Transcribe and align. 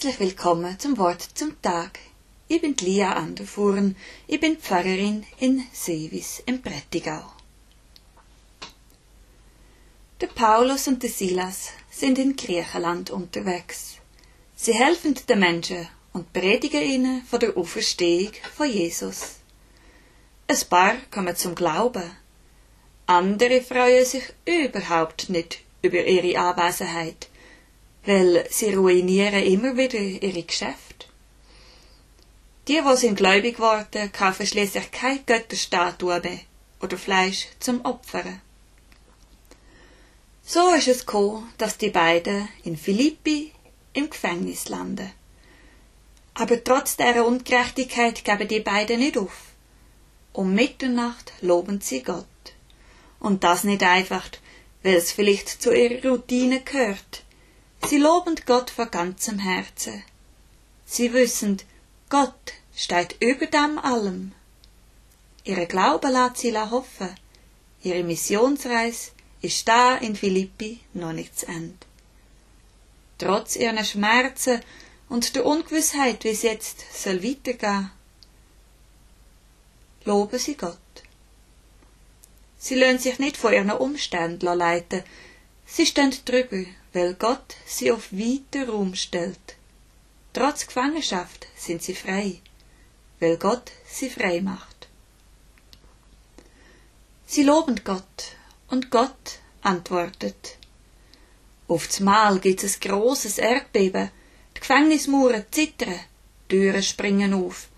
Herzlich 0.00 0.20
willkommen 0.20 0.78
zum 0.78 0.96
Wort 0.96 1.22
zum 1.34 1.60
Tag. 1.60 1.98
Ich 2.46 2.60
bin 2.60 2.76
Lia 2.76 3.14
Anderfuhren, 3.14 3.96
ich 4.28 4.38
bin 4.38 4.56
Pfarrerin 4.56 5.26
in 5.40 5.64
Seewis 5.72 6.40
im 6.46 6.62
Prättigau. 6.62 7.24
Der 10.20 10.28
Paulus 10.28 10.86
und 10.86 11.02
der 11.02 11.10
Silas 11.10 11.70
sind 11.90 12.16
in 12.20 12.36
Griechenland 12.36 13.10
unterwegs. 13.10 13.96
Sie 14.54 14.72
helfen 14.72 15.16
den 15.28 15.40
Menschen 15.40 15.88
und 16.12 16.32
predigen 16.32 16.80
ihnen 16.80 17.24
von 17.24 17.40
der 17.40 17.56
Auferstehung 17.56 18.34
von 18.56 18.70
Jesus. 18.70 19.38
Ein 20.46 20.60
paar 20.70 20.94
kommen 21.10 21.34
zum 21.34 21.56
Glauben. 21.56 22.08
Andere 23.06 23.62
freuen 23.62 24.04
sich 24.04 24.32
überhaupt 24.46 25.28
nicht 25.28 25.58
über 25.82 26.04
ihre 26.04 26.38
Anwesenheit 26.38 27.28
weil 28.04 28.46
sie 28.50 28.74
ruinieren 28.74 29.42
immer 29.42 29.76
wieder 29.76 29.98
ihre 29.98 30.42
Geschäfte. 30.42 31.06
Die, 32.68 32.84
wo 32.84 32.94
sind 32.94 33.16
gläubig 33.16 33.56
geworden, 33.56 34.12
kaufen 34.12 34.46
schließlich 34.46 34.90
keine 34.90 35.20
Götterstatue 35.20 36.20
mehr 36.20 36.40
oder 36.80 36.98
Fleisch 36.98 37.48
zum 37.60 37.84
Opfern. 37.84 38.40
So 40.42 40.74
ist 40.74 40.88
es 40.88 41.06
gekommen, 41.06 41.52
dass 41.58 41.78
die 41.78 41.90
beiden 41.90 42.48
in 42.64 42.76
Philippi 42.76 43.52
im 43.92 44.08
Gefängnis 44.08 44.68
landen. 44.68 45.10
Aber 46.34 46.62
trotz 46.62 46.96
der 46.96 47.26
Ungerechtigkeit 47.26 48.24
geben 48.24 48.48
die 48.48 48.60
beiden 48.60 49.00
nicht 49.00 49.18
auf. 49.18 49.48
Um 50.32 50.54
Mitternacht 50.54 51.32
loben 51.40 51.80
sie 51.80 52.02
Gott. 52.02 52.24
Und 53.18 53.44
das 53.44 53.64
nicht 53.64 53.82
einfach, 53.82 54.28
weil 54.82 54.94
es 54.94 55.10
vielleicht 55.10 55.48
zu 55.48 55.72
ihrer 55.74 56.08
Routine 56.08 56.60
gehört, 56.60 57.24
Sie 57.86 57.98
loben 57.98 58.36
Gott 58.46 58.70
von 58.70 58.90
ganzem 58.90 59.38
Herzen. 59.38 60.02
Sie 60.84 61.12
wissen, 61.12 61.58
Gott 62.08 62.54
steht 62.74 63.16
über 63.20 63.46
dem 63.46 63.78
allem. 63.78 64.32
Ihre 65.44 65.66
Glaube 65.66 66.08
lässt 66.08 66.38
sie 66.38 66.56
hoffen. 66.56 67.14
Ihre 67.82 68.02
Missionsreise 68.02 69.12
ist 69.40 69.68
da 69.68 69.96
in 69.96 70.16
Philippi 70.16 70.80
noch 70.94 71.12
nicht 71.12 71.38
zu 71.38 71.46
Ende. 71.46 71.86
Trotz 73.18 73.56
ihrer 73.56 73.84
Schmerzen 73.84 74.60
und 75.08 75.34
der 75.34 75.46
Ungewissheit, 75.46 76.24
wie 76.24 76.28
es 76.28 76.42
jetzt 76.42 76.84
soll 76.92 77.22
weitergehen, 77.22 77.90
loben 80.04 80.38
sie 80.38 80.56
Gott. 80.56 80.78
Sie 82.58 82.74
lassen 82.74 82.98
sich 82.98 83.18
nicht 83.18 83.36
von 83.36 83.52
ihren 83.52 83.70
Umständen 83.70 84.46
leiten, 84.46 85.04
sie 85.74 85.86
stehen 85.86 86.14
drüber 86.24 86.64
weil 86.92 87.14
Gott 87.14 87.56
sie 87.66 87.92
auf 87.92 88.12
weiter 88.12 88.68
Ruhm 88.68 88.94
stellt. 88.94 89.56
Trotz 90.32 90.66
Gefangenschaft 90.66 91.46
sind 91.56 91.82
sie 91.82 91.94
frei, 91.94 92.40
weil 93.20 93.36
Gott 93.36 93.70
sie 93.86 94.10
frei 94.10 94.40
macht. 94.40 94.88
Sie 97.26 97.42
loben 97.42 97.80
Gott, 97.84 98.36
und 98.68 98.90
Gott 98.90 99.38
antwortet. 99.62 100.56
Aufs 101.66 102.00
Mal 102.00 102.38
gibt's 102.40 102.64
es 102.64 102.80
großes 102.80 103.38
Erdbeben, 103.38 104.10
die 104.56 104.60
Gefängnismauern 104.60 105.44
zittern, 105.50 106.00
Türen 106.48 106.82
springen 106.82 107.34
auf, 107.34 107.68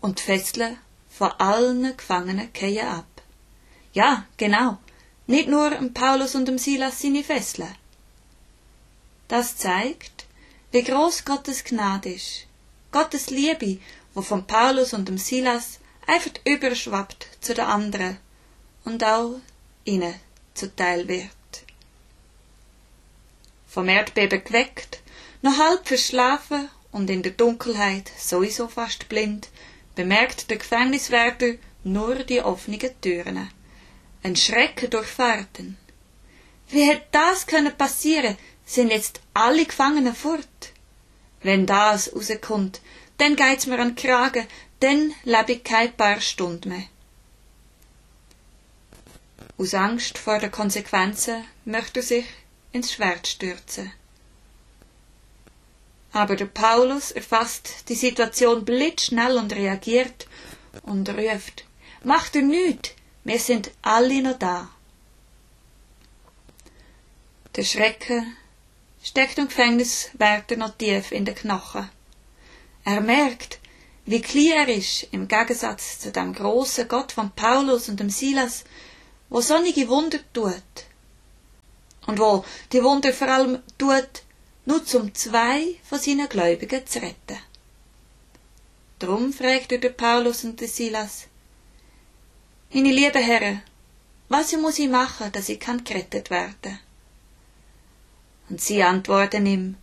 und 0.00 0.18
die 0.18 0.22
Fesseln 0.22 0.78
von 1.08 1.30
allen 1.38 1.96
Gefangenen 1.96 2.52
gehen 2.52 2.86
ab. 2.86 3.06
Ja, 3.94 4.26
genau, 4.36 4.78
nicht 5.26 5.48
nur 5.48 5.70
dem 5.70 5.94
Paulus 5.94 6.34
und 6.34 6.46
dem 6.46 6.58
Silas 6.58 7.00
seine 7.00 7.24
Fesseln. 7.24 7.74
Das 9.28 9.56
zeigt, 9.56 10.26
wie 10.70 10.82
groß 10.82 11.24
Gottes 11.24 11.64
Gnade 11.64 12.12
ist. 12.12 12.46
Gottes 12.92 13.30
Liebe, 13.30 13.78
wo 14.12 14.22
von 14.22 14.46
Paulus 14.46 14.92
und 14.92 15.08
dem 15.08 15.18
Silas 15.18 15.80
einfach 16.06 16.32
überschwappt 16.44 17.26
zu 17.40 17.54
den 17.54 17.64
anderen 17.64 18.18
und 18.84 19.02
auch 19.02 19.40
ihnen 19.84 20.14
zuteil 20.54 21.08
wird. 21.08 21.30
Vom 23.66 23.88
Erdbeben 23.88 24.44
geweckt, 24.44 25.00
noch 25.42 25.58
halb 25.58 25.88
verschlafen 25.88 26.68
und 26.92 27.10
in 27.10 27.22
der 27.22 27.32
Dunkelheit 27.32 28.10
sowieso 28.16 28.68
fast 28.68 29.08
blind, 29.08 29.48
bemerkt 29.94 30.50
der 30.50 30.58
Gefängniswärter 30.58 31.54
nur 31.82 32.16
die 32.24 32.40
offenen 32.40 33.00
Türen. 33.00 33.50
Ein 34.24 34.36
Schreck 34.36 34.90
durchfahrten. 34.90 35.76
Wie 36.68 36.88
hätte 36.88 37.04
das 37.12 37.46
können 37.46 37.76
passieren, 37.76 38.38
sind 38.64 38.90
jetzt 38.90 39.20
alle 39.34 39.66
Gefangenen 39.66 40.14
fort. 40.14 40.72
Wenn 41.42 41.66
das 41.66 42.10
rauskommt, 42.14 42.80
dann 43.18 43.36
geht's 43.36 43.66
mir 43.66 43.78
an 43.78 43.94
den 43.94 43.96
Kragen, 43.96 44.46
dann 44.80 45.12
lebe 45.24 45.52
ich 45.52 45.62
kein 45.62 45.94
paar 45.94 46.22
Stunden 46.22 46.70
mehr. 46.70 46.88
Aus 49.58 49.74
Angst 49.74 50.16
vor 50.16 50.38
den 50.38 50.50
Konsequenzen 50.50 51.44
möchte 51.66 52.00
er 52.00 52.04
sich 52.04 52.24
ins 52.72 52.94
Schwert 52.94 53.26
stürzen. 53.26 53.92
Aber 56.12 56.34
der 56.34 56.46
Paulus 56.46 57.10
erfasst 57.10 57.90
die 57.90 57.94
Situation 57.94 58.64
blitzschnell 58.64 59.36
und 59.36 59.52
reagiert 59.52 60.26
und 60.82 61.10
ruft, 61.10 61.66
Macht 62.02 62.36
er 62.36 62.42
nüt, 62.42 62.94
wir 63.24 63.38
sind 63.38 63.70
alle 63.82 64.22
noch 64.22 64.38
da. 64.38 64.68
Der 67.56 67.64
Schrecken 67.64 68.36
steckt 69.02 69.38
dem 69.38 69.48
Gefängniswärter 69.48 70.56
noch 70.56 70.76
tief 70.76 71.12
in 71.12 71.24
den 71.24 71.34
Knochen. 71.34 71.88
Er 72.84 73.00
merkt, 73.00 73.58
wie 74.06 74.20
klein 74.20 74.68
er 74.68 74.68
ist 74.68 75.08
im 75.12 75.28
Gegensatz 75.28 76.00
zu 76.00 76.12
dem 76.12 76.34
großen 76.34 76.86
Gott 76.86 77.12
von 77.12 77.30
Paulus 77.30 77.88
und 77.88 78.00
dem 78.00 78.10
Silas, 78.10 78.64
wo 79.30 79.40
sonnige 79.40 79.88
Wunder 79.88 80.18
tut. 80.34 80.74
Und 82.06 82.18
wo 82.18 82.44
die 82.72 82.82
Wunder 82.82 83.14
vor 83.14 83.28
allem 83.28 83.62
tut, 83.78 84.22
nur 84.66 84.84
zum 84.84 85.14
zwei 85.14 85.76
von 85.82 85.98
seinen 85.98 86.28
Gläubigen 86.28 86.86
zu 86.86 87.00
retten. 87.00 87.38
Drum 88.98 89.32
fragt 89.32 89.72
er 89.72 89.78
der 89.78 89.90
Paulus 89.90 90.44
und 90.44 90.60
der 90.60 90.68
Silas, 90.68 91.26
meine 92.74 92.90
lieben 92.90 93.22
Herren, 93.22 93.62
was 94.28 94.52
muss 94.56 94.80
ich 94.80 94.88
machen, 94.88 95.30
dass 95.30 95.48
ich 95.48 95.60
kann 95.60 95.84
gerettet 95.84 96.28
werden? 96.30 96.80
Und 98.48 98.60
sie 98.60 98.82
antworten 98.82 99.46
ihm, 99.46 99.76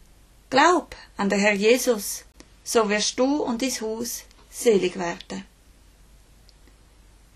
Glaub 0.50 0.94
an 1.16 1.30
der 1.30 1.40
Herr 1.40 1.54
Jesus, 1.54 2.26
so 2.66 2.90
wirst 2.90 3.18
du 3.18 3.44
und 3.44 3.62
dein 3.62 3.72
Haus 3.80 4.24
selig 4.50 5.00
werden. 5.00 5.46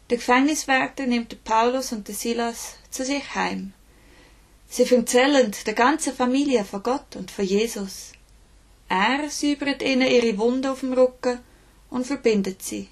Der 0.10 0.18
Gefängniswärter 0.18 1.06
nimmt 1.06 1.42
Paulus 1.46 1.94
und 1.94 2.06
Silas 2.10 2.76
zu 2.92 3.06
sich 3.06 3.34
heim. 3.34 3.72
Sie 4.68 4.84
erzählen 4.84 5.56
der 5.66 5.74
ganzen 5.74 6.14
Familie 6.14 6.66
von 6.66 6.84
Gott 6.84 7.16
und 7.16 7.32
von 7.32 7.46
Jesus. 7.46 8.12
Er 8.90 9.30
säubert 9.30 9.82
ihnen 9.82 10.10
ihre 10.12 10.38
Wunde 10.38 10.70
auf 10.72 10.82
dem 10.82 10.92
Rücken 10.92 11.40
und 11.90 12.06
verbindet 12.06 12.62
sie. 12.62 12.90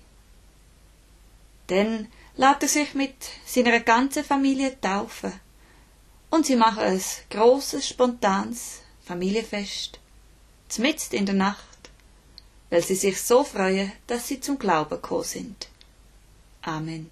Dann 1.67 2.07
lässt 2.35 2.63
er 2.63 2.67
sich 2.67 2.93
mit 2.93 3.15
seiner 3.45 3.79
ganzen 3.79 4.23
Familie 4.23 4.79
taufen 4.79 5.33
und 6.29 6.45
sie 6.45 6.55
machen 6.55 6.83
ein 6.83 7.01
großes, 7.29 7.87
spontanes 7.87 8.81
Familienfest, 9.05 9.99
mitten 10.79 11.15
in 11.15 11.25
der 11.25 11.35
Nacht, 11.35 11.91
weil 12.69 12.81
sie 12.81 12.95
sich 12.95 13.21
so 13.21 13.43
freuen, 13.43 13.91
dass 14.07 14.27
sie 14.27 14.39
zum 14.39 14.57
Glauben 14.57 14.89
gekommen 14.89 15.23
sind. 15.23 15.67
Amen. 16.63 17.11